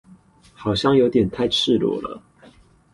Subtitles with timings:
[0.55, 2.23] 好像有點太赤裸了